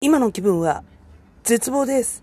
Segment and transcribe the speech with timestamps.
[0.00, 0.84] 今の気分は
[1.42, 2.22] 絶望です。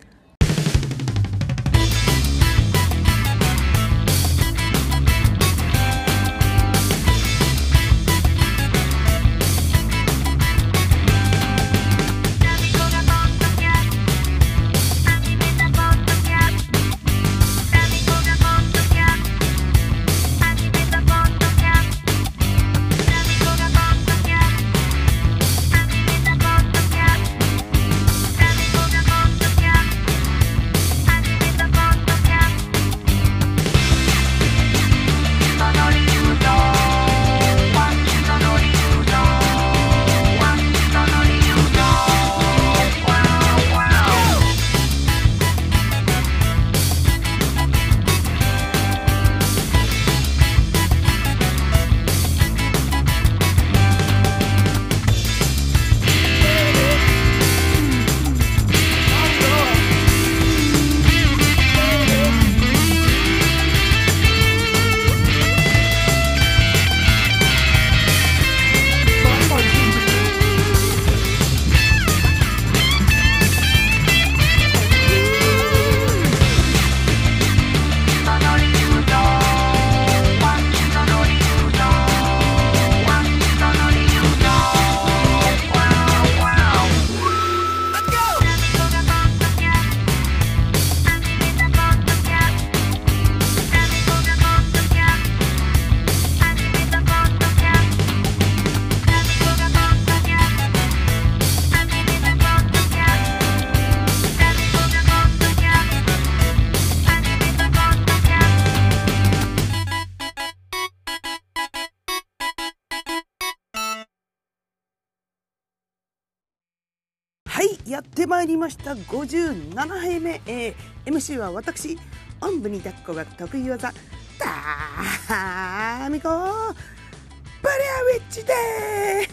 [117.66, 118.94] はい、やってまいりました。
[118.94, 120.40] 57杯目。
[120.46, 121.98] えー MC は私、
[122.40, 123.92] おんぶに抱っこが得意技、
[124.38, 129.28] タミコ、バリアウィッチで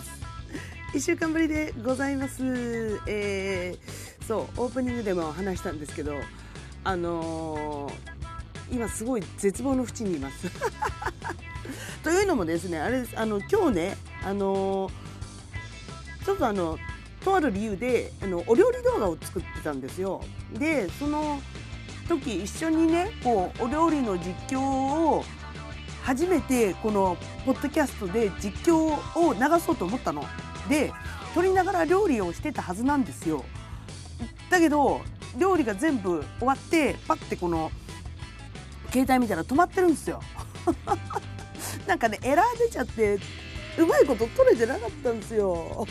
[0.00, 0.10] す。
[0.92, 2.44] 1週間ぶりでございます。
[3.08, 6.14] えーそう、オープニングでも話したんですけど、
[6.84, 7.94] あのー
[8.72, 10.48] 今すごい絶望の淵にいます。
[12.04, 14.92] というのもですね、あれです、あの、今日ね、あのー
[16.24, 16.78] ちょっとあの
[17.24, 20.22] とある理由であのお料理動画を作ってたんですよ。
[20.52, 21.40] でその
[22.08, 25.24] 時一緒にねこうお料理の実況を
[26.02, 28.76] 初めてこのポッドキャストで実況
[29.18, 30.24] を流そうと思ったの。
[30.68, 30.92] で
[31.34, 33.44] 撮りながら料理をしてたはずなんですよ。
[34.50, 35.00] だけど
[35.38, 37.72] 料理が全部終わってパッてこの
[38.92, 40.20] 携帯見たら止まってるんですよ。
[41.86, 43.18] なんかねエラー出ちゃって
[43.78, 45.86] うまいこと取れてなかったんですよ。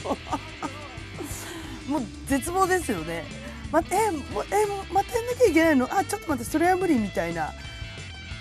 [1.87, 3.25] もう絶望ですよね。
[3.71, 5.87] まえもうえもうまたやんなきゃいけないの？
[5.91, 7.53] あちょっと待ってそれは無理みたいな。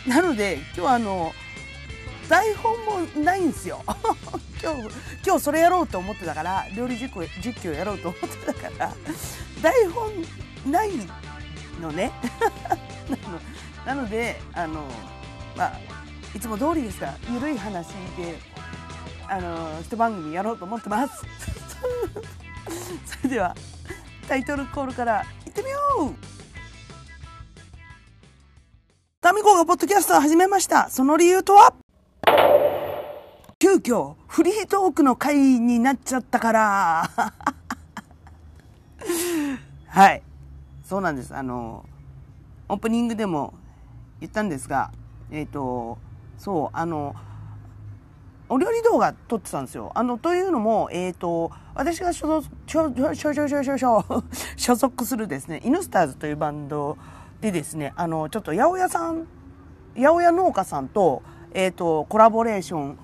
[0.07, 1.33] なので今日あの
[2.29, 3.83] 台本もないんですよ。
[4.63, 4.81] 今日
[5.27, 8.95] 今日それやろうと思ってたから料理実況実況やろうと思ってたから
[9.61, 10.11] 台本
[10.71, 10.91] ない
[11.81, 12.13] のね。
[13.87, 14.85] なのなのであの
[15.57, 15.81] まあ
[16.35, 18.39] いつも通りですがゆるい話で
[19.29, 21.23] あの一番組やろうと思ってます。
[23.07, 23.55] それでは
[24.29, 25.79] タイトルコールからいってみよ
[26.11, 26.15] う!
[29.21, 30.91] タミコがポッドキャストを始めました。
[30.91, 31.73] その理由とは?
[33.59, 37.11] 急遽フリートークの回になっちゃったから。
[39.87, 40.23] はい。
[40.85, 41.35] そうなんです。
[41.35, 41.85] あの
[42.69, 43.55] オープニングでも
[44.21, 44.91] 言ったんですが
[45.31, 45.99] えっ、と
[46.39, 47.15] そうあの
[48.53, 49.93] お料理動画撮ってたんですよ。
[49.95, 54.25] あの、というのも、えっ、と、私が所属、所所所所所所
[54.59, 56.99] 所属するですね、イヌスターズというバンド
[57.41, 59.27] でですね、あの、ちょっと八百屋さん、
[59.97, 61.23] 八百屋農家さんと、
[61.55, 62.99] えっ、と、コラボレーション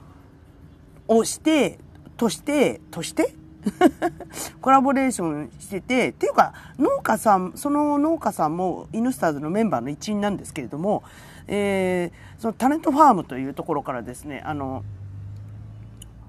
[1.08, 1.78] をして、
[2.18, 3.34] として、として？
[4.60, 11.04] コラボレーションしてて、っていうか、農家さん、その農家さんもイヌスターズのメンバーの一員なんですけれども、
[11.46, 14.84] えー、そのタレントファームというところからですね、あの、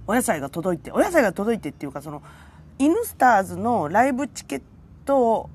[0.09, 2.23] お野菜が届いて、お野菜が届いてっていうか、その、
[2.79, 4.61] イヌスターズのライブチケッ
[5.05, 5.51] ト、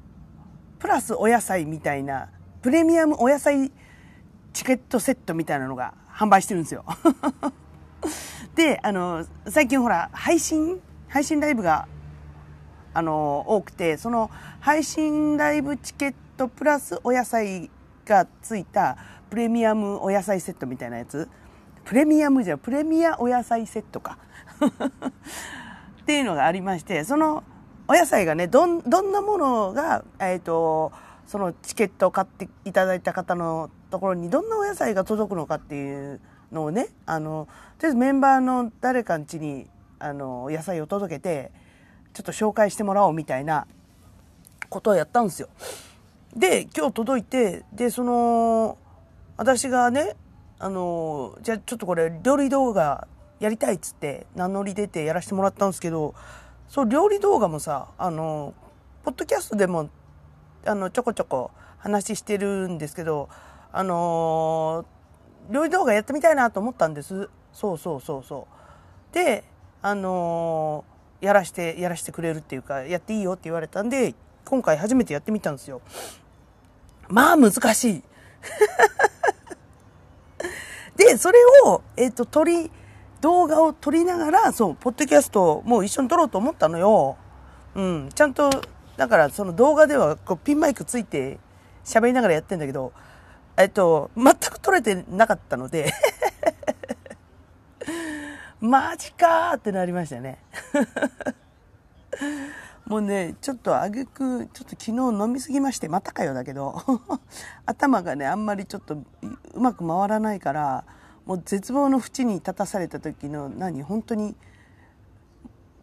[0.78, 2.28] プラスお野菜みたいな、
[2.62, 3.72] プレミアムお野菜
[4.52, 6.84] チケットセットみたいなのが販売してるんですよ。
[8.54, 11.88] で、あの、最近ほら、配信配信ライブが、
[12.92, 14.30] あの、多くて、その
[14.60, 17.72] 配信ライブチケットプラスお野菜
[18.06, 18.98] がついた
[19.30, 21.28] プレミアムお野菜セットみたいなやつ。
[21.84, 24.16] プレミアムじゃ、プレミアお野菜セットか。
[26.02, 27.44] っていうのがありまして、その
[27.86, 30.92] お野菜がね、どん、どんなものが、えっ、と、
[31.26, 36.20] そのチケットを買っていただいた方のところにどんなお野菜が届くのかっていう
[36.52, 37.48] のをね、あの、
[37.78, 39.68] とりあえずメンバーの誰かん家に、
[39.98, 41.50] あの、野菜を届けて、
[42.14, 43.66] ちょっと紹介してもらおうみたいな
[44.68, 45.48] ことをやったんですよ。
[46.34, 48.78] で、今日届いて、で、その、
[49.36, 50.16] 私がね、
[50.58, 53.08] あの、じゃあちょっとこれ料理動画
[53.40, 56.14] やりたいっつって名乗り出てやらせてもらったんですけど、
[56.68, 58.54] そう、料理動画もさ、あの、
[59.04, 59.90] ポッドキャストでも、
[60.64, 63.28] あの、ちょこちょこ話してるんですけど、
[63.76, 64.86] あの
[65.50, 67.28] 料理動画やってみたいなと思ったんです。
[67.52, 68.46] そうそうそうそ
[69.12, 69.14] う。
[69.14, 69.44] で、
[69.82, 70.84] あの
[71.20, 74.14] やらして、やらしてくれるっていうか、やっていいよって言われたんで、
[74.44, 75.82] 今回初めてやってみたんですよ。
[77.08, 78.02] まあ難しい。
[80.96, 82.70] で、それを、えっ、ー、と、撮り、
[83.24, 87.16] 動画を撮りながら、そう、ポッドキャストも一緒に撮ろうと思ったのよ。
[87.74, 88.10] うん。
[88.14, 88.50] ちゃんと、
[88.98, 91.38] だからその動画ではこうピンマイクついて
[91.86, 92.92] 喋りながらやってんだけど、
[93.56, 95.90] えっと、全く撮れてなかったので
[98.60, 100.38] マジかーってなりましたね
[102.84, 106.82] もうね、ちょっとあげく、ちょっと昨日飲みすぎまして、またかよだけど、
[107.64, 108.96] 頭がね、あんまりちょっと
[109.54, 110.84] うまく回らないから、
[111.26, 114.34] もう絶望の淵に立たされた時の、何、本当に、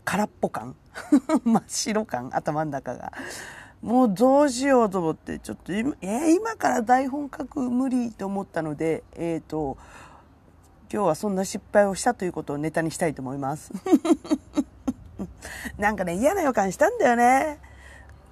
[0.03, 0.75] 空っぽ感？
[1.43, 2.29] 真っ白感？
[2.33, 3.11] 頭の中が？
[3.81, 9.77] もうどうしようと思って、ちょっと今、えー、今から台本書く無理と思ったので、えっ、ー、と、
[10.93, 13.71] 今日はそんな失敗をしたということをネタにしたいと思います。
[15.79, 17.59] なんかね、嫌な予感したんだよね。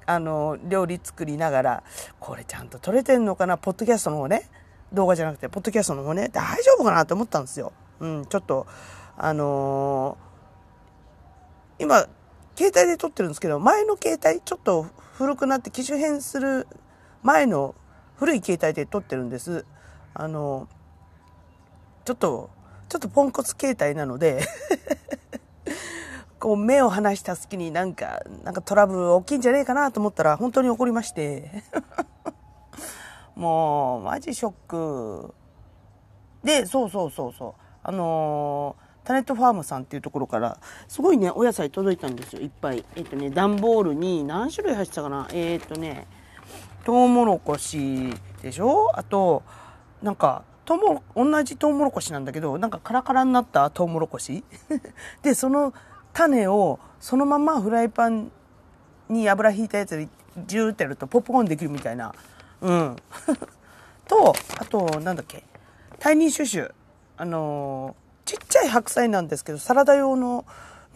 [0.05, 1.83] あの、料理作りながら、
[2.19, 3.57] これちゃんと撮れてんのかな？
[3.57, 4.49] ポッドキャストの方ね。
[4.93, 6.29] 動画じゃなくて、ポッドキャストの方ね。
[6.29, 7.73] 大丈夫かなと思ったんですよ。
[7.99, 8.65] うん、ちょっと、
[9.17, 12.07] あのー、今、
[12.55, 16.67] 携帯で撮ってるんですけど、前の携帯、ちょっと古くなって機種変する
[17.23, 17.75] 前の
[18.15, 19.65] 古い携帯で撮ってるんです。
[20.13, 22.49] あのー、ちょっと、
[22.89, 24.41] ちょっとポンコツ携帯なので
[26.39, 31.63] こう目を離した隙になんか、なんかトラブル起きいんじゃねえかなと思ったら本当に起こりまして
[33.39, 35.33] もう、マジショック。
[36.43, 37.61] で、そうそうそうそう。
[37.81, 40.59] あのー、タネットファームさんっていうところから、
[40.89, 42.83] すごいね、お野菜届いたんですよ、いっぱい。
[42.97, 46.05] えっ、とね、段ボールに何種類入ってたかなえっ、とね、
[46.83, 48.91] トウモロコシでしょ？
[48.93, 49.43] あと、
[50.03, 54.43] なんか、トウモ同じトウモロコシなんだけど、なんかカラカラになったトウモロコシ？
[55.23, 55.73] で、その
[56.11, 58.31] 種をそのままフライパン
[59.07, 60.09] に油引いたやつで
[60.45, 62.13] ジューってやるとポップコーンできるみたいな。
[62.61, 62.95] うん。
[64.07, 65.43] と、あと、なんだっけ。
[65.99, 66.73] タイニーシュシュ。
[67.17, 70.45] あのー、ちっちゃい白菜なんですけど、サラダ用の、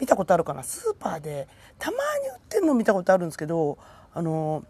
[0.00, 3.78] 見たことあるかなスーパーで、たまに売ってんの見たことあるんですけど、
[4.12, 4.64] あの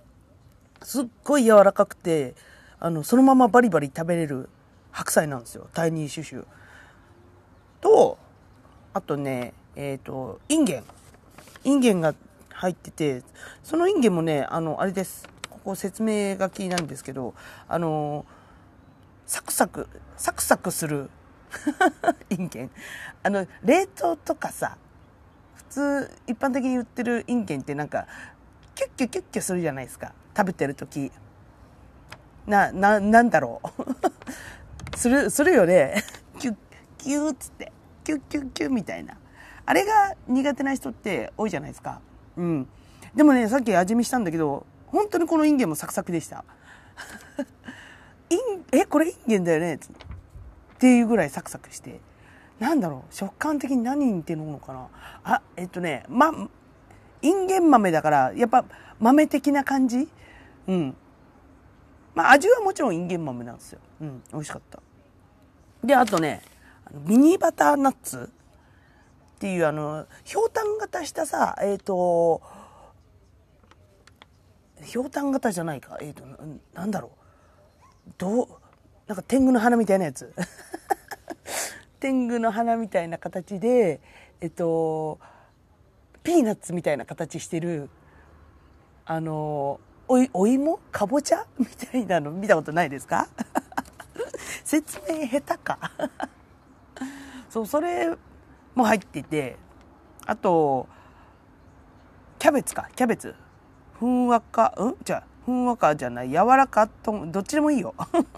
[0.80, 2.34] ー、すっごい柔らかくて、
[2.78, 4.48] あの、そのままバリバリ食べれる
[4.90, 5.68] 白菜なんですよ。
[5.72, 6.46] タイニーシュシュ。
[7.80, 8.18] と、
[8.92, 10.84] あとね、えっ、ー、と、インゲン。
[11.64, 12.14] インゲンが
[12.50, 13.22] 入ってて、
[13.62, 15.28] そのインゲンもね、あの、あれです。
[15.64, 17.34] ここ説明書きなんですけど、
[17.68, 18.26] あの、
[19.24, 19.88] サクサク、
[20.18, 21.08] サクサクする
[22.28, 22.70] インゲン。
[23.22, 24.76] あの、冷凍とかさ、
[25.54, 28.06] 普通、一般的に売ってるインゲンってなんか、
[28.74, 30.12] キュッキュキュッキュするじゃないですか。
[30.36, 31.10] 食べてる時。
[32.46, 33.86] な、な、なんだろう。
[34.98, 36.04] する、するよね。
[36.38, 36.56] キュッ、
[36.98, 37.72] キューっつって。
[38.04, 39.16] キュッキュッキュッみたいな。
[39.64, 42.02] あれが苦手な人って多いじゃないですか。
[42.36, 42.68] うん。
[43.14, 46.44] でもね、さっき味見したんだけど、本当にこのインゲンもサクサクでした。
[48.30, 48.38] イン、
[48.70, 49.74] え、これインゲンだよね？
[49.74, 49.78] っ
[50.78, 52.00] ていうぐらいサクサクして。
[52.60, 54.88] なんだろう、食感的に何に似てるのかな？
[55.24, 56.30] あ、えっとね、ま、
[57.22, 58.64] インゲン豆だから、やっぱ
[59.00, 60.08] 豆的な感じ？
[60.68, 60.96] うん。
[62.14, 63.80] まあ味はもちろんインゲン豆なんですよ。
[64.00, 64.80] うん、美味しかった。
[65.82, 66.40] で、あとね、
[67.04, 68.30] ミニバターナッツ？
[69.34, 72.40] っていうあの、ひょうたん型したさ、えっ、ー、と、
[74.84, 75.98] ひょうたん型じゃないか？
[76.00, 76.24] えっ、ー、と、
[76.74, 77.10] なんだろ
[78.08, 78.10] う？
[78.18, 78.48] どう、
[79.06, 80.32] なんか天狗の花みたいなやつ。
[82.00, 84.00] 天狗の花みたいな形で、
[84.40, 85.18] えっ、と、
[86.22, 87.88] ピーナッツみたいな形してる、
[89.06, 90.78] あの、おい、お芋？
[90.92, 91.46] かぼちゃ？
[91.58, 93.28] みたいなの見たことないですか？
[94.64, 95.78] 説明下手か？
[97.48, 98.14] そう、それ
[98.74, 99.56] も入ってて、
[100.26, 100.88] あと、
[102.38, 103.34] キャベツか、キャベツ。
[104.04, 104.96] ふんわか、うん？
[105.02, 107.94] じゃ、ふんわかじゃない、柔らかとん、どっちでもいいよ。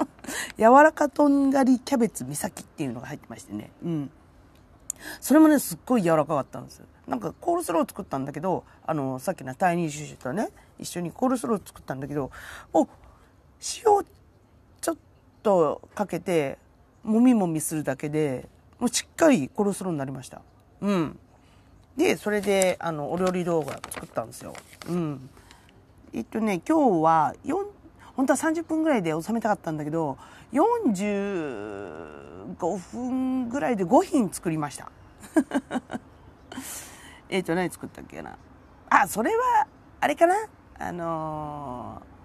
[0.59, 3.71] 柔らかとんがりキャベツ岬っていうのが入ってましてね。
[3.83, 4.11] うん。
[5.21, 6.83] それもね、すっごい柔らかかったんです。
[7.09, 12.33] なんかコールスロー作ったんだけどあのさっきのタイニーシュシュとね一緒にコールスロー作ったんだけど
[12.73, 12.89] お塩
[14.81, 14.97] ちょっ
[15.45, 16.59] とかけて
[17.05, 18.49] もみもみするだけで
[18.81, 20.43] もうしっかりコールスローになりました
[20.81, 21.17] うん
[21.97, 24.53] でそれであのお料理動画作ったんですよ
[24.89, 25.31] うん
[26.13, 27.55] えっとね今日は4
[28.15, 30.17] 本当は30分ぐらいで収めたかったんだけど
[30.53, 34.91] 45分ぐらいで5品作りました。
[37.29, 38.37] えっと何作ったっけな。
[38.89, 39.67] あそれは
[40.01, 40.35] あれかな？
[40.79, 42.17] あのー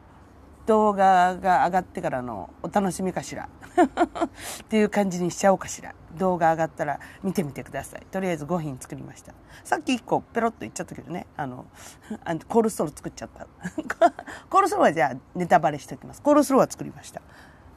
[0.67, 3.49] 動画が上がってからのお楽しみかしら。
[4.63, 5.93] っていう感じにしちゃおうかしら。
[6.17, 8.05] 動画上がったら見てみてください。
[8.11, 9.33] とりあえず5品作りました。
[9.63, 11.27] さっき1個ペロッと言っちゃったけどね。
[11.37, 11.65] あの
[12.23, 13.47] あのコールスロー作っちゃった。
[14.49, 16.21] コールスローはじゃあネタバレしておきます。
[16.21, 17.21] コールスローは作りました。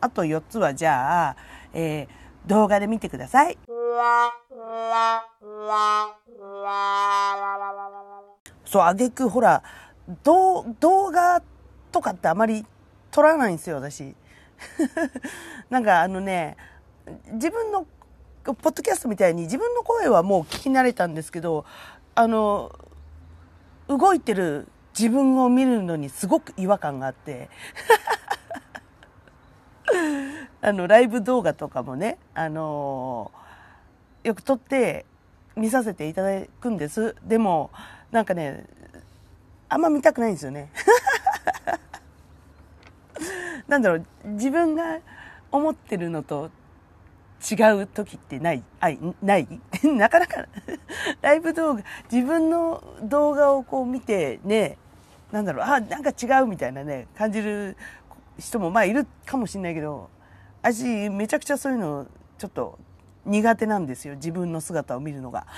[0.00, 1.36] あと4つはじゃあ、
[1.72, 3.58] えー、動画で見てください。
[8.64, 9.62] そうあげくほら
[10.22, 10.64] 動
[11.10, 11.42] 画
[11.92, 12.66] とかってあまり
[13.10, 14.16] 撮らないんですよ、私。
[15.70, 16.56] なんかあのね、
[17.32, 17.86] 自分の、
[18.52, 21.64] ポッドキャストみたいに自分の声はもう聞き慣れたんですけど、
[22.14, 22.78] あの、
[23.88, 27.48] 動いてる自分を見るのにすごく違和感があって、
[30.60, 33.30] あの、ライブ動画とかもね、あの
[34.22, 35.06] よく撮って
[35.56, 37.16] 見させていただくんです。
[37.24, 37.70] でも、
[38.10, 38.66] なんかね、
[39.70, 40.70] あんま見たくないんですよね。
[43.68, 44.98] なんだろう、自分が
[45.50, 46.50] 思ってるのと
[47.50, 48.62] 違う時ってない？
[48.80, 48.88] あ
[49.22, 49.46] ない？
[49.84, 50.46] なかなか
[51.20, 54.78] ライブ動画、自分の動画をこう見てね、
[55.30, 57.76] なんだろう、あ、なんか違うみたいなね、感じる
[58.38, 60.08] 人もまあいるかもしれないけど、
[60.62, 62.06] 私めちゃくちゃそういうの
[62.38, 62.78] ちょっと
[63.26, 64.14] 苦手なんですよ。
[64.14, 65.46] 自分の姿を見るのが。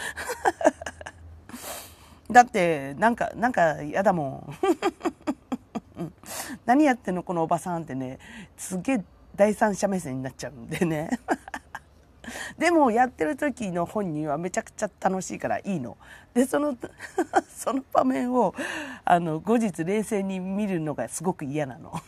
[2.30, 4.52] だって、なんか、なんか嫌だも
[5.98, 6.12] ん。
[6.66, 8.18] 何やってんのこのおばさんってね、
[8.56, 9.04] すげえ
[9.36, 11.08] 第三者目線になっちゃうんでね。
[12.58, 15.96] でもやってる時の本人はめちゃくちゃ楽しいからいいの。
[16.34, 16.76] で、その、
[17.48, 18.54] その場面を、
[19.04, 21.92] あの、後日冷静に見るのがすごく嫌なの。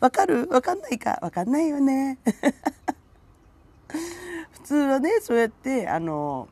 [0.00, 0.48] わかる？
[0.48, 1.18] わかんないか？
[1.20, 2.18] わかんないよね。
[4.52, 6.48] 普通はね、そうやって、あの、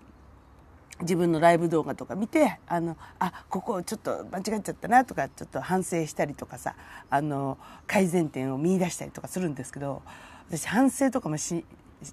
[1.00, 6.74] 自分のライブ動画とか見てあのあここちょっと間違っちゃったなとかちょっと反省したりとかさ
[7.08, 10.02] あの改善点を見出したりとかするんですけど
[10.48, 11.64] 私反省とかもし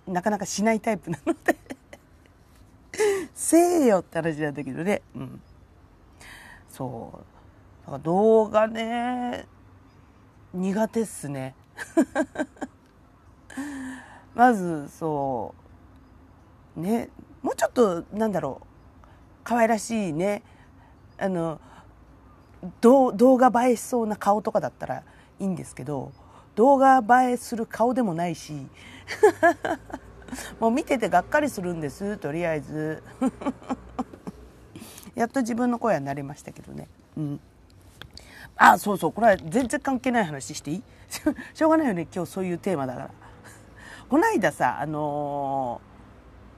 [0.08, 1.56] なかなかしないタイプなので。
[3.34, 5.02] せえよって話なんだけどね。
[5.16, 5.42] うん。
[6.70, 7.86] そう。
[7.86, 9.46] だから動画ね
[10.54, 11.56] 苦手っすね。
[14.34, 15.54] まずそ
[16.78, 16.80] う。
[16.80, 17.10] ね。
[17.42, 18.68] もうちょっとなんだろう。
[19.44, 20.44] 可愛らしいね。
[21.18, 21.62] あの
[22.82, 25.04] 動画映えしそうな顔とかだったら
[25.40, 26.12] いいんですけど。
[26.56, 28.68] 動画映えする顔でもないし。
[30.60, 33.04] もう見ててがっかりするんですとりあえず。
[35.16, 36.88] やっと自分の声は慣れましたけどね。
[37.18, 37.40] うん。
[38.58, 39.12] あそうそう。
[39.14, 40.84] これは全然関係ない話していい？
[41.54, 42.08] しょうがないよね。
[42.14, 43.10] 今日そういうテーマだから。
[44.10, 45.82] この間さあの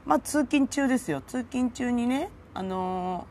[0.06, 1.22] ー、まあ通勤中ですよ。
[1.22, 3.28] 通勤中にねあの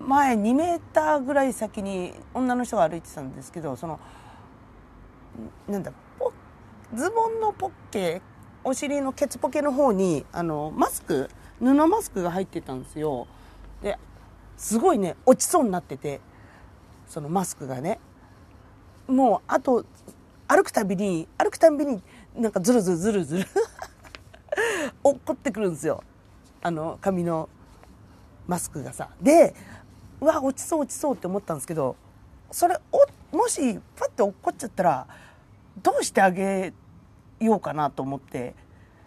[0.00, 4.00] 前2メーターぐらい先に女の人が歩いてたんですけどその
[5.68, 5.92] なんだ
[6.94, 8.22] ズボンのポッケ
[8.64, 11.28] お尻のケツポケの方にあのマスク
[11.58, 13.26] 布マスクが入ってたんですよ。
[13.82, 13.98] で
[14.56, 16.20] すごいね落ちそうになってて
[17.06, 18.00] そのマスクがね。
[19.06, 19.84] もうあと
[20.46, 22.02] 歩くたびに歩くたびに
[22.34, 23.46] なんかズルズルズルズル
[25.04, 26.02] 落っこってくるんですよ。
[26.62, 27.48] あの髪の
[28.46, 29.10] マスクがさ。
[29.20, 29.54] で
[30.20, 31.96] うわ落ちそう落ちそうって思ったんですけど
[32.50, 32.76] それ
[33.30, 35.06] おもしパッて落っこっちゃったら
[35.82, 36.72] どうしてあげ
[37.40, 38.54] ようかなと思って。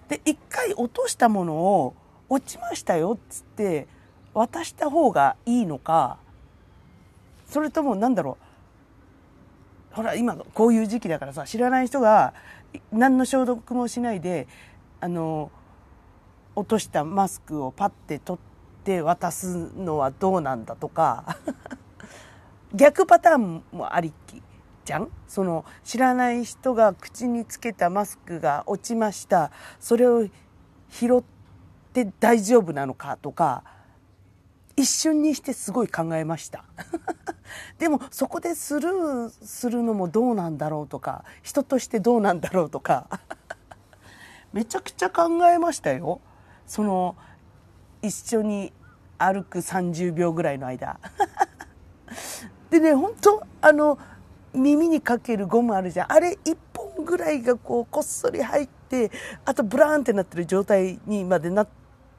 [0.10, 1.94] で一回落としたものを
[2.28, 3.88] 落ちましたよっつって
[4.34, 6.18] 渡した方がいいのか
[7.46, 8.38] それとも何だろ
[9.92, 9.96] う。
[9.96, 12.34] ほら今こういう時期だからさ知らない人が
[12.92, 14.48] 何の消毒もしないで
[15.02, 15.52] あの
[16.56, 21.38] 落としたマスクをパッて取って渡すのはどうなんだとか。
[22.74, 24.42] 逆パターンもありき。
[24.86, 25.10] じゃん？
[25.28, 29.52] その知らない人が口につけたマスクが落ちました。
[29.80, 30.28] それを
[30.90, 31.24] 拾っ
[31.94, 33.64] て大丈夫なのかとか
[34.76, 36.66] 一瞬にしてすごい考えました。
[37.78, 43.08] でもそこでスルーするのもどうなんだろうとか人としてどうなんだろうとか
[44.54, 46.22] めちゃくちゃ考えましたよ。
[46.66, 47.16] その
[48.02, 48.74] 一緒に
[49.18, 51.00] 歩く30秒ぐらいの間。
[52.70, 54.00] でね本当あの
[54.54, 56.12] 耳にかけるゴムあるじゃん。
[56.12, 59.12] あれ1本ぐらいがこうこっそり入って
[59.46, 61.68] あとブラーンってなってる状態にまでなっ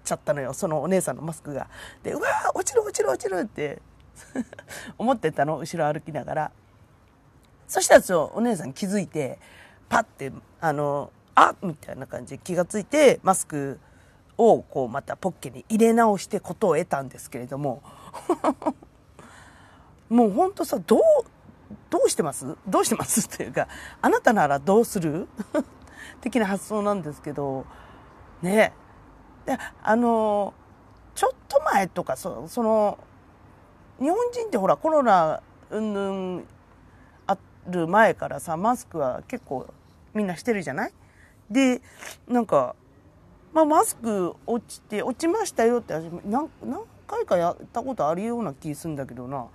[0.04, 0.52] ちゃったのよ。
[0.52, 1.68] そのお姉さんのマスクが。
[2.02, 3.82] でうわー落ちる落ちる落ちるって
[4.98, 5.58] 思ってたの。
[5.58, 6.52] 後ろ歩きながら。
[7.66, 9.38] そしたらお姉さん気づいて
[9.88, 13.80] パッてあのあみたいな感じで気がついてマスク
[14.36, 17.82] をこうまたポッケに入れ直してことを得たんですけれども。
[20.08, 21.00] もうほんとさどう
[21.92, 22.56] どうしてます？
[22.66, 23.68] どうしてますっていうか
[24.00, 25.28] あなたならどうする？
[26.22, 27.66] 的な発想なんですけど
[28.40, 28.72] ね。
[29.44, 30.54] であの
[31.14, 32.98] ちょっと前とかそその
[34.00, 36.44] 日本人ってほらコロナうんぬん
[37.26, 37.36] あ
[37.68, 39.66] る前からさマスクは結構
[40.14, 40.92] みんなしてるじゃない？
[41.50, 41.82] で
[42.26, 42.74] なんか、
[43.52, 45.92] まあ、マスク落ちて落ちましたよって
[46.24, 49.46] 何何回かやったことあるような気するんだけどな。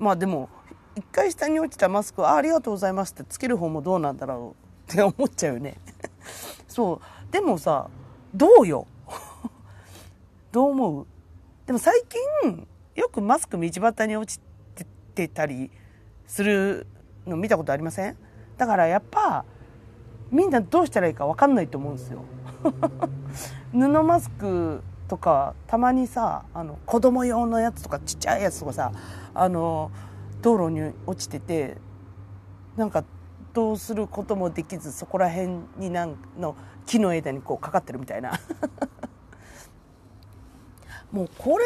[0.00, 0.48] まあでも
[0.96, 4.54] 一回下に落ちたマスクあありがとうございますってつける方もどうなんだろ
[4.88, 5.76] う って思っちゃうよね。
[6.68, 7.32] そう。
[7.32, 7.88] でもさ
[8.34, 8.86] どうよ？
[10.52, 11.06] どう思う？
[11.66, 12.02] でも最
[12.42, 14.40] 近よくマスク道端に落ち
[15.14, 15.70] てたり
[16.26, 16.86] する
[17.26, 18.16] の見たことありません？
[18.58, 19.44] だからやっぱ
[20.30, 22.22] みんなどうしたらいいか分かんないと思うんですよ。
[23.72, 28.92] 布マスクとかたまにさあの子供用のやつとかちっちゃいやつとかさ
[29.34, 29.90] あの
[30.44, 31.78] 道路に落ちてて
[32.76, 33.02] なんか
[33.54, 35.48] どうすることもできずそこら辺
[35.78, 38.32] になんの木の枝にこうかかってるみたいな。
[41.10, 41.64] もうこれ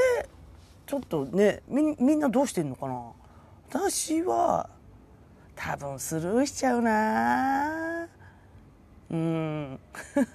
[0.87, 3.11] ちょっとねみみんなどうしてんのかな？
[3.69, 4.71] 私は
[5.57, 8.07] 多分スルーしちゃうな。
[9.11, 9.81] うん。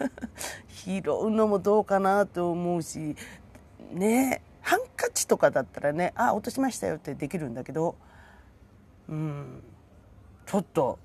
[0.68, 3.16] 拾うのもどうかなと思うし
[3.94, 7.96] ねハンカチとかだったらねあ落としましたよってできるんだけど
[9.10, 9.64] うん
[10.46, 11.00] ちょっと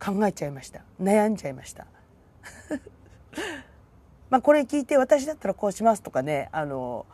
[0.00, 1.86] 考えちゃいました悩んじゃいました
[4.30, 7.06] まあこれ聞いて私だったらこうしますとかねあの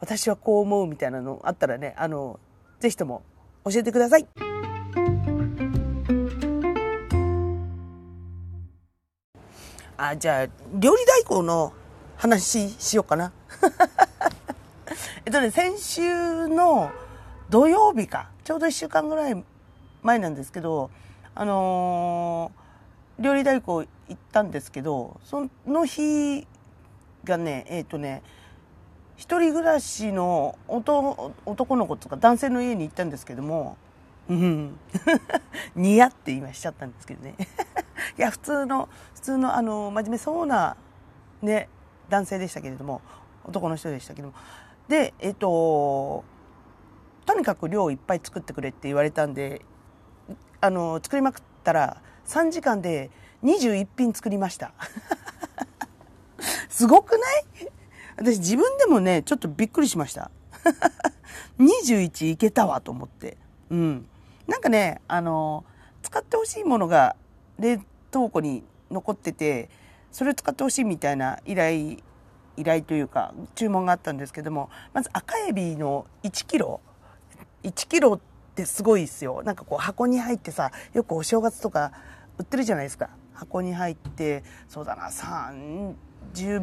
[0.00, 2.40] 私はこう思うみたいなのあったらねあの
[2.80, 3.22] ぜひとも
[3.64, 4.26] 教えてください。
[9.96, 11.72] あじゃあ料理代行の
[12.16, 13.32] 話しようかな。
[15.24, 16.90] えっとね先週の
[17.52, 19.44] 土曜日かちょうど1週間ぐらい
[20.02, 20.90] 前なんですけど
[21.34, 26.46] あのー、料理代行行ったんですけどその日
[27.24, 28.22] がねえっ、ー、とね
[29.18, 33.76] 一人暮らしの男の子とか男性の家に行ったんですけども
[34.30, 34.78] うん。
[35.76, 37.34] 似合って今しちゃったんですけどね。
[38.16, 40.76] いや、普通の、普通の、あの、真面目そうな、
[41.42, 41.68] ね、
[42.08, 43.02] 男性でしたけれども、
[43.44, 44.34] 男の人でしたけども。
[44.86, 46.24] で、えっと、
[47.26, 49.62] とにかく量いっぱい作ってくれって言われたんで、
[50.60, 53.10] あの、作りまくったら、3時間で
[53.42, 54.72] 21品作りました。
[56.68, 57.68] すごくない？
[58.16, 60.30] 私自分でもね、ちょっとびっくりしました。
[61.58, 63.36] 21いけたわと思って。
[63.70, 64.06] うん。
[64.46, 65.64] なんかね、あの、
[66.02, 67.16] 使ってほしいものが
[67.58, 67.80] 冷
[68.10, 69.70] 凍庫に残ってて、
[70.10, 71.98] それを使ってほしいみたいな依頼、
[72.56, 76.80] 依頼というか、注文があったんですけども、まず赤エビの1キロ、
[77.62, 78.20] 1キロっ
[78.54, 79.42] てすごいですよ。
[79.44, 81.92] なんかこう箱に入ってさ、よくお正月とか
[82.38, 83.10] 売ってるじゃないですか。
[83.34, 85.94] 箱に入って、そうだな、30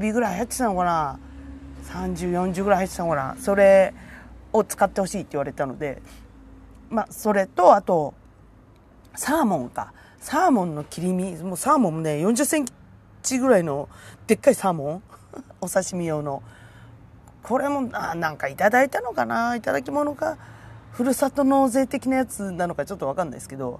[0.09, 1.19] 尾ぐらい入ってたのかな。
[1.85, 3.35] 30、40ぐらい入ってたのかな。
[3.39, 3.93] それ
[4.53, 6.01] を使ってほしいって言われたので、
[6.89, 8.13] まあ、それと、あと、
[9.15, 9.93] サーモンか。
[10.19, 12.65] サーモンの切り身、もうサーモンね、40セン
[13.21, 13.87] チぐらいの
[14.27, 15.03] でっかいサーモン
[15.61, 16.43] お刺身用の。
[17.43, 20.37] これも、あなんかいただいたのかないただき物か、
[20.91, 23.79] ふるさと納税的なやつなのかちょっとわかんないですけど、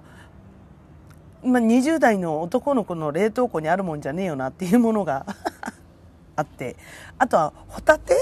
[1.44, 5.26] まあ、20代の男の子の冷凍庫にあるもんじゃねえよなっていうものが
[6.36, 6.76] あって、
[7.18, 8.14] あとはホタテ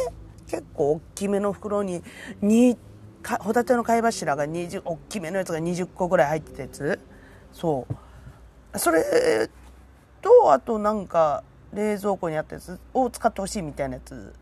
[0.47, 2.03] 結構大きめの袋に
[2.43, 2.77] 2
[3.41, 6.99] ホタテの貝柱が20大きめのやつが20個ぐらい入ってたやつ。
[7.53, 7.87] そ
[8.73, 8.79] う。
[8.79, 9.51] それ
[10.23, 14.33] とあとなんか冷蔵庫にあったやつを使ってほしいみたいなやつ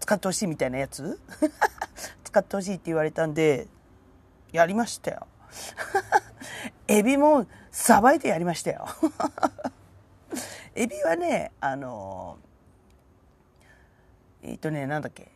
[0.00, 1.18] 使ってほしいみたいなやつ？
[2.24, 3.66] 使ってほしいって言われたんで
[4.52, 5.26] やりましたよ。
[6.88, 8.86] エビもさばいてやりましたよ。
[10.74, 12.38] エビはねあの
[14.42, 15.30] えっ、ー、とねなんだっけ？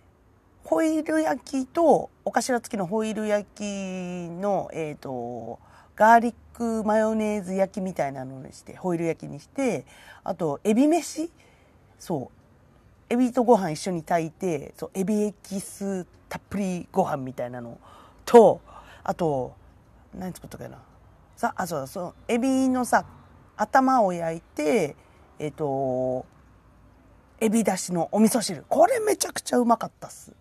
[0.64, 3.62] ホイル焼きと、お頭付きのホイル焼き
[4.28, 5.60] の、えっ、ー、と、
[5.94, 9.86] ガーリックマヨネーズ焼きみたいなのにして、ホイル焼きにして、
[10.24, 11.30] あと、エビ飯？
[12.00, 12.45] そう。
[13.08, 17.78] エビとご飯一緒に炊いて、そう、エビエキスたっぷりご飯みたいなの
[18.24, 18.60] と、
[19.04, 19.54] あと、
[20.14, 20.78] 何作ったっけな。
[21.36, 23.04] さ、あ、そうだ、その、エビのさ、
[23.56, 24.96] 頭を焼いて、
[25.38, 26.26] えっ、と、
[27.40, 28.64] エビだしのお味噌汁。
[28.68, 30.32] これめちゃくちゃうまかったっす。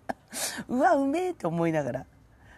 [0.68, 2.06] うわ、うめえって思いながら、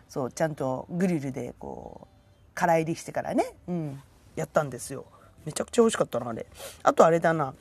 [0.08, 2.06] そう、ちゃんとグリルでこう、
[2.54, 4.02] 空入りしてからね、うん、
[4.36, 5.04] やったんですよ。
[5.44, 6.46] めちゃくちゃ美味しかったな、あれ。
[6.82, 7.54] あとあれだな。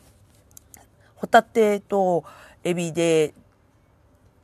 [1.23, 2.25] ホタテと
[2.65, 3.33] エビで、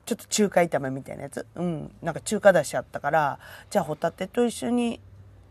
[0.05, 1.45] ちょっと中華炒めみたいなやつ？
[1.55, 1.91] うん。
[2.01, 3.37] なんか中華だしあったから、
[3.69, 5.01] じゃあホタテと一緒に、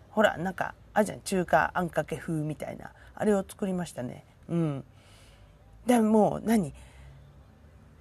[0.08, 1.20] ほら、なんか、あるじゃん。
[1.20, 2.92] 中華あんかけ風みたいな。
[3.14, 4.24] あれを作りましたね。
[4.48, 4.84] うん。
[5.84, 6.72] でも、何？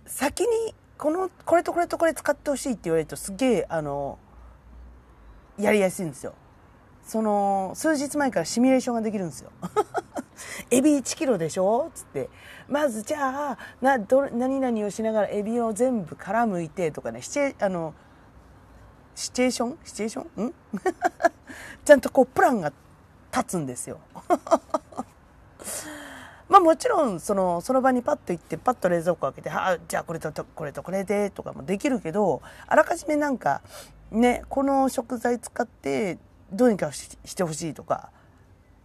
[0.05, 4.19] 先に、この、これとこれとこれ使ってほしいって言われるとすげえ、あの、
[5.59, 6.33] やりやすいんですよ。
[7.05, 9.51] その、数日前からシミュレーションができるんですよ。
[10.69, 11.91] エビ1キロでしょ？
[11.93, 12.29] つって。
[12.67, 17.93] まずじゃあ、な、ど、何々をしながらエビを全部殻むいてとかね、シチュあの、
[19.15, 19.77] シチュエーション？
[19.83, 20.45] シチュエーション？
[20.45, 20.53] ん？
[21.85, 22.71] ちゃんとこう、プランが
[23.33, 23.99] 立つんですよ。
[26.49, 33.61] まあもちろん、その、その場にパッと行って、パッと冷蔵庫開けて、はあ、じゃあこれとこれとこれで、とかもできるけど、あらかじめなんか、
[34.11, 36.17] ね、この食材使って、
[36.51, 38.11] どうにかしてほしいとか、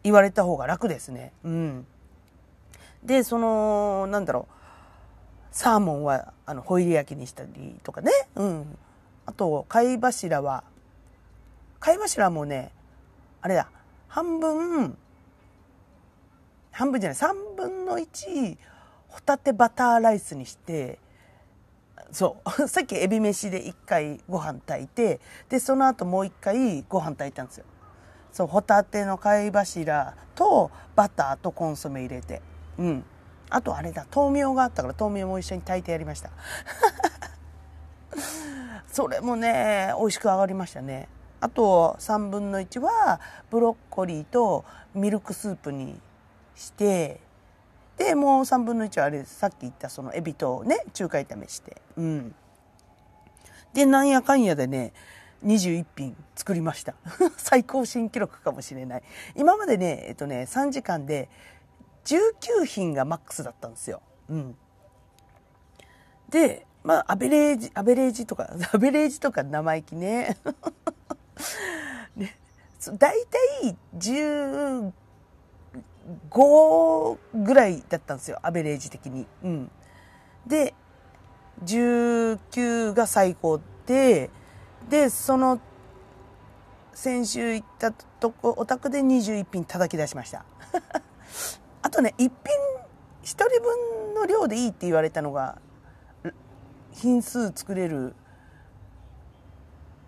[0.02, 1.32] 言われた方が楽ですね。
[1.44, 1.86] うん。
[3.04, 4.54] で、その、なんだろう、
[5.50, 8.10] サーモンは、あの、ホイル焼きにしたりとかね。
[8.36, 8.78] うん。
[9.26, 10.64] あと、貝柱は、
[11.80, 12.72] 貝柱もね、
[13.40, 13.68] あれだ、
[14.08, 14.96] 半分、
[16.70, 18.58] 半分じゃない、三分の一、
[19.08, 20.98] ホタテバターライスにして、
[22.12, 22.68] そう。
[22.68, 27.64] さっきエビ飯で一回ご飯炊いて、で、その後もう一回ご飯炊いたんですよ。
[28.32, 32.40] そう、ホタテの貝柱とバターとコンソメ入れて。
[32.78, 33.04] うん。
[33.50, 36.30] あとあれだ、豆苗があったから豆苗も一緒に炊いてやりました。
[38.88, 41.08] それもね、美味しく上がりましたね。
[41.40, 44.64] あと3分の1はブロッコリーと
[44.94, 46.00] ミルクスープに
[46.54, 47.20] して、
[47.98, 49.24] で、もう3分の1はあれ。
[49.24, 51.82] さっき言ったそのエビとね、中華炒めして。
[51.96, 52.34] うん。
[53.74, 54.92] で、なんやかんやでね、
[55.44, 56.94] 21品作りました。
[57.36, 59.02] 最高新記録かもしれない。
[59.36, 61.28] 今までね、えっとね、3時間で
[62.04, 64.00] 19品がマックスだったんですよ。
[64.28, 64.56] うん。
[66.30, 70.36] で、まあ、アベレージ、アベレージとか、 アベレージとか生意気ね。
[72.16, 72.36] ね
[72.98, 74.92] 大体15
[77.34, 79.26] ぐらいだったんですよ、アベレージ的に。
[79.44, 79.70] うん。
[80.46, 80.74] で、
[81.64, 84.30] 19が最高で、
[84.92, 85.58] で、その、
[86.92, 90.44] 先週行ったとこ、お宅で21品叩き出しました。
[91.80, 92.30] あとね、1品、1
[93.22, 95.56] 人分の量でいいって言われたのが、
[96.90, 98.14] 品数作れる、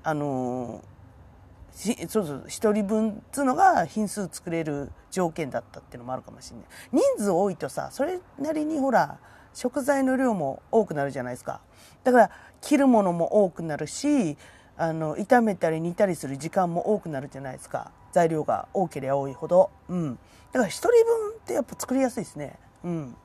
[0.02, 9.18] あのーそうそう一人分っつうのが品数作れる条件だったっていうのもあるかもしれない人数多いとさそれなりにほら
[9.54, 11.60] 食材の量も多くなるじゃないですか
[12.04, 14.36] だから切るものも多くなるし
[14.76, 17.90] あの炒めたり煮たりする時間も多くなるじゃないですか。
[18.12, 19.70] 材料が多ければ多いほど。
[19.88, 20.18] うん。
[20.52, 22.58] だから一人分ってやっぱ作りやすいですね。
[22.84, 23.16] うん。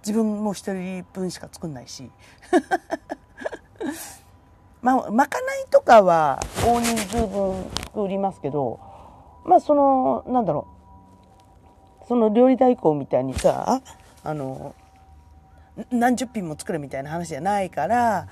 [0.00, 2.10] 自分も一人分しか作んないし。
[4.82, 8.78] まあ、まかないとかは大人数分作りますけど、
[9.44, 10.66] まあその、なんだろ
[12.02, 13.80] う、その料理代行みたいにさ、
[14.22, 14.74] あの、
[15.90, 18.28] 何十品も作るみたいな話じゃないから、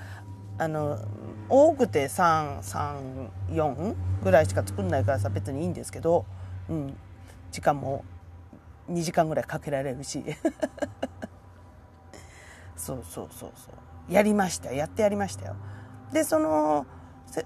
[0.57, 0.99] あの、
[1.49, 6.25] 多くて3、3、4ぐらいしか作んないからさ、別にいいんですけど、
[6.69, 6.97] うん、
[7.51, 8.05] 時間も
[8.89, 10.23] 2時間ぐらいかけられるし。
[12.75, 13.71] そうそうそうそ
[14.09, 14.13] う。
[14.13, 15.55] やりましたやってやりましたよ。
[16.11, 16.85] で、その、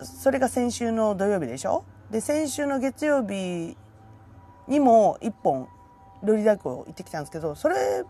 [0.01, 1.83] それが先週の土曜日でしょ？
[2.09, 3.77] で、先週の月曜日
[4.67, 5.67] にも1本
[6.23, 8.03] 料理代行行ってきたんですけど、それ、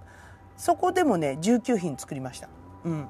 [0.55, 2.47] そこでもね、19品作りました。
[2.85, 3.07] うん。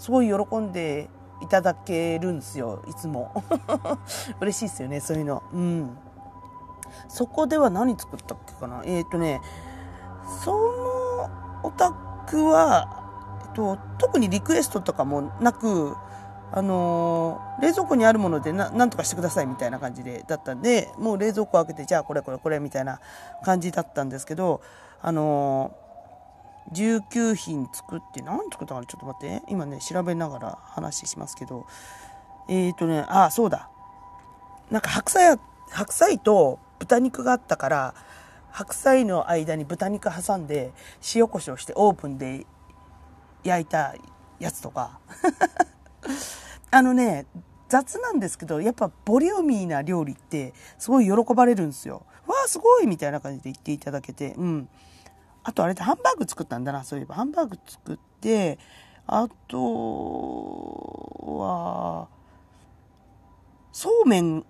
[0.00, 1.10] すごい喜んで
[1.42, 3.44] いただけるんですよ、いつも。
[4.40, 5.42] 嬉しいですよね、そういうの。
[5.52, 5.98] うん。
[7.08, 9.42] そこでは何作ったっけかなえっ、ー、とね、
[10.42, 11.30] その
[11.62, 13.02] お宅は、
[13.42, 15.94] えっと、特にリクエストとかもなく、
[16.50, 23.00] あのー、冷蔵庫にあるものでななんとかしてくださいみたいな感じでだったんでもう冷蔵庫開けてじゃあこれこれこれみたいな
[23.44, 24.60] 感じだったんですけど
[25.02, 25.74] あの、
[26.72, 31.66] 19品作って何作ったかなちょっと待って今ね調べながら話しますけど
[32.48, 33.68] えっ、ー、とねあそうだ。
[34.70, 35.38] なんか白菜
[35.70, 37.94] 白菜と豚肉があったから
[38.50, 40.72] 白菜の間に豚肉挟んで
[41.14, 42.46] 塩コショウしてオーブンで
[43.44, 43.94] 焼いた
[44.38, 45.00] やつとか。
[46.72, 47.26] あのね
[47.68, 52.04] 雑なんですけどやっぱボリューミーな料理ってすごい喜ばれるんですよ。
[52.26, 54.68] わあすごいみたいな感じで言っていただけてうん。
[55.42, 57.14] あとあれでハンバーグ作ったんだなそういえば。
[57.14, 58.58] ハンバーグ作って
[59.06, 59.58] あと
[61.38, 62.08] は
[63.72, 64.44] そうめん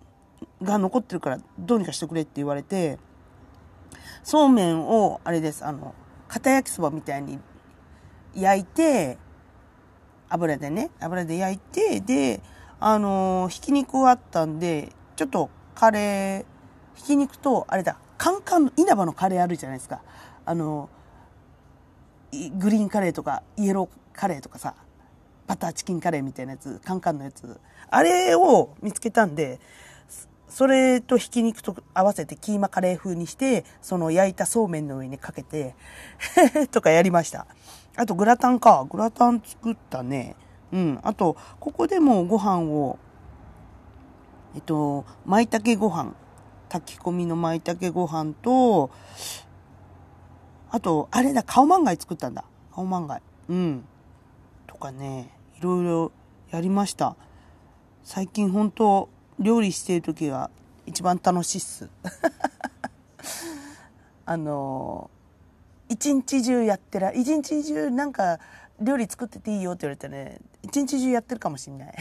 [0.62, 2.98] が残ってるからどうにかしてくれって言われて
[4.22, 5.94] そうめんをあれですあの
[6.29, 7.38] 片焼きそばみたいに
[8.35, 9.18] 焼いて
[10.29, 12.40] 油でね油で焼いてで
[12.79, 16.44] あのひき肉あったんでちょっとカレー
[16.94, 20.03] ひき肉とあれだカンカンの稲葉のカレーあるじゃないですか。
[20.44, 20.88] あの
[22.59, 24.74] グリーンカレーとかイエローカレーとかさ
[25.46, 27.59] バターチキンカレーみたいなやつカンカンのやつ
[27.90, 29.61] あれを見つけたんで
[30.50, 35.76] それとひき肉と合わせてキーマカレー風にして、その焼いたそうめんの上にかけて
[36.72, 37.46] とかやりました。
[37.96, 38.85] あとグラタンか。
[38.90, 40.35] グラタン作ったね。
[40.72, 41.00] うん。
[41.03, 42.98] あと、ここでもご飯を、
[44.55, 46.14] えっと、舞茸ご飯。
[46.68, 48.90] 炊き込みの舞茸ご飯と、
[50.71, 52.45] あと、あれだ、カオマンガイ作ったんだ。
[52.75, 53.23] カオマンガイ。
[53.49, 53.85] うん。
[54.67, 56.13] とかね、いろいろ
[56.51, 57.17] やりました。
[58.05, 60.51] 最近本当料理してる時が
[60.87, 61.89] 一番楽しいっす
[64.27, 65.11] あの
[65.89, 68.39] 一日中やってら一日中なんか
[68.81, 71.95] 料理作ってていいよって言われてね一日中やってるかもしんない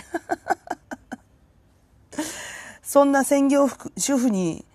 [2.82, 4.66] そんな専業主婦に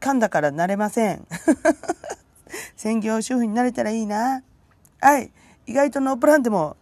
[0.00, 1.26] 噛んだからなれません
[2.76, 4.42] 専業主婦になれたらいいな。
[5.00, 5.30] はい。
[5.66, 6.76] 意外とノープランでも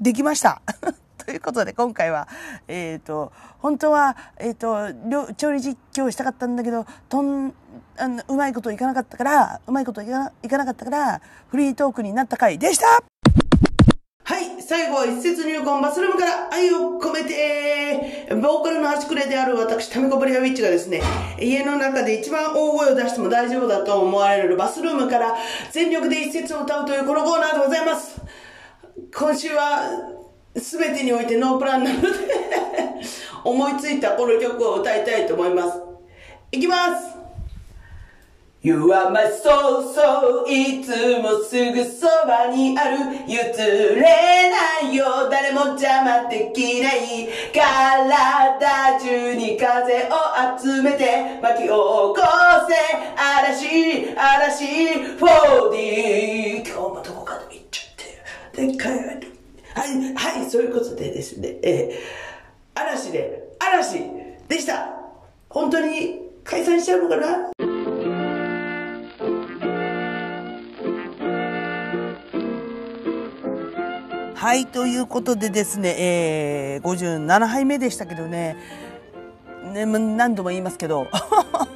[0.00, 0.62] できました。
[1.24, 2.28] ということで、今回は、
[2.66, 7.54] えっ、ー、と、本当は、えっ、ー、と、調理実況したかったんだけど、とん、
[7.98, 13.09] あの、うまいこといかなかったから、うまいこといかいかなかったから、フリートークになった回でした、
[14.70, 21.02] 最後は一節入魂バスルームから愛を込めて、ボーカルの端くれである私、タミコブリアウィッチがですね、
[21.40, 25.34] 家の中で一番大声を出しても大丈夫だと思われるバスルームから
[25.72, 28.22] 全力で一節を歌うというこのコーナーでございます。
[29.12, 29.90] 今週は、
[30.56, 32.08] すべてにおいてノープランなので
[33.42, 35.80] 思いついたこの曲を歌いたいと思います。
[36.52, 37.19] いきます
[38.62, 43.56] You are my soul, so いつもすぐそばにある譲
[43.96, 47.26] れないよ誰も邪魔できない。
[47.54, 50.12] 体中に風を
[50.58, 52.16] 集めて巻き起こ
[52.68, 52.74] せ
[53.16, 54.64] 嵐嵐
[55.16, 59.32] 4D 今日もどこかで行っちゃってで帰る
[59.72, 64.00] はい、はい、そういうことでですね、えー、嵐で、嵐
[64.48, 64.90] でした。
[65.48, 67.69] 本当に解散しちゃうのかな？
[74.40, 78.56] はい、ということでですね、えー、57杯目でしたけどね、
[79.74, 81.08] ね何度も言いますけど、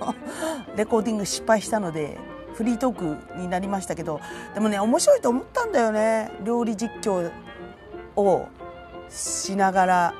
[0.74, 2.16] レコーディング失敗したので、
[2.54, 4.18] フリートークになりましたけど、
[4.54, 6.30] でもね、面白いと思ったんだよね。
[6.42, 7.30] 料理実況
[8.16, 8.48] を
[9.10, 10.14] しながら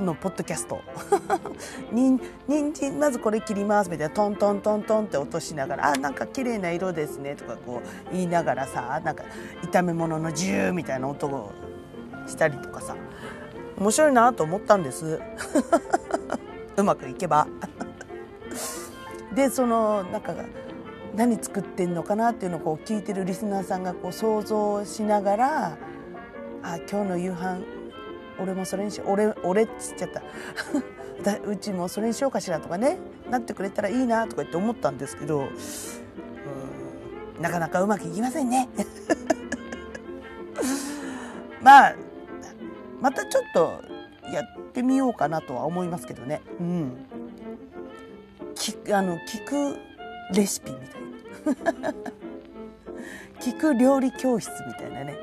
[0.00, 0.80] のポッドキャスト。
[1.92, 3.90] にん人参まずこれ切ります。
[3.90, 4.14] みたいな。
[4.14, 9.24] トントントントンって落としながら「あなんか綺麗な色ですね」とかこう言いながらさなんか
[9.62, 11.52] 炒め物のジューみたいな音を
[12.26, 12.96] したりとかさ。
[13.76, 15.20] 面白いなと思ったんです。
[16.76, 17.46] うまくいけば。
[19.34, 20.32] でそのなんか
[21.16, 25.76] 何作ってんのかなっていうのをこう聞いてるリスナーさんがこう想像しながら
[26.62, 27.73] あ今日の夕飯
[28.38, 30.22] 俺もそれにし俺俺っつっちゃった。
[31.46, 32.98] うちもそれにしようかしらとかね。
[33.30, 35.40] なってくれたらいいなとか言って思ったんですけど。
[35.40, 35.44] う
[37.38, 37.42] ん。
[37.42, 38.68] なかなかうまくいきませんね。
[41.62, 41.94] まあ
[43.00, 43.80] またちょっと
[44.32, 46.42] やってみようかなとは思いますけどね。
[46.60, 47.06] うん。
[48.54, 49.76] きあの聞く
[50.34, 50.84] レシピみた
[51.70, 51.94] いな。
[53.40, 55.16] 聞く料理教室みたいなね。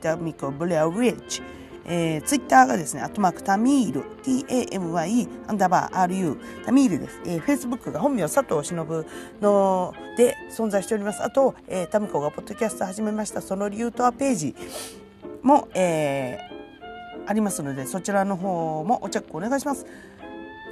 [0.00, 1.42] タミコブレアウィッチ
[1.84, 7.20] えー、ツイッターがですね、アットマークタミール、t-a-m-y アンダーバー r-u、タミールです。
[7.26, 9.04] えー、フェイスブックが本名佐藤忍
[9.40, 11.22] ので存在しております。
[11.22, 14.54] あと、えー、タミコがポッドキャスト始めました、その理由とはページ
[15.42, 19.86] も、えー、ありますので、そちらの方もおチェックお願いします。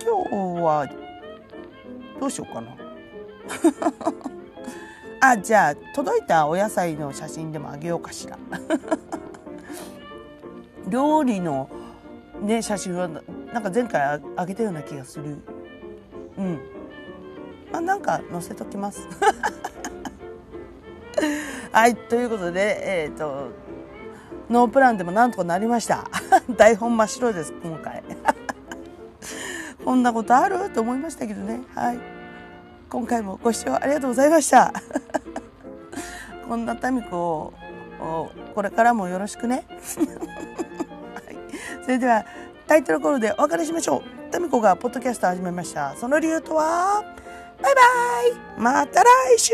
[0.02, 0.86] 今日は、
[2.18, 2.76] どうしようかな。
[5.20, 8.38] あ、じゃあ、届いたお野菜の写真でもあげようかしら。
[10.90, 11.70] 料理の
[12.42, 15.38] ね写真はなんか前回あげたような気がする。
[16.36, 16.60] うん。
[17.72, 19.06] まあなんか載せときます。
[21.72, 23.48] はいということでえっ、ー、と
[24.48, 26.04] ノープランでもなんとかなりました。
[26.56, 28.02] 台本真っ白です今回。
[29.84, 30.70] こんなことある？
[30.70, 31.62] と思いましたけどね。
[31.74, 31.98] はい。
[32.88, 34.72] 今回もご視聴ありがとうございました。
[36.48, 37.52] こんな民子を
[38.54, 39.64] これからもよろしくね。
[41.82, 42.24] それでは
[42.66, 44.30] タイトルコールでお別れしましょう。
[44.30, 45.96] タミコがポッドキャスト始めました。
[45.96, 47.02] その理由とは？
[47.62, 47.80] バイバ
[48.56, 49.52] イまた来週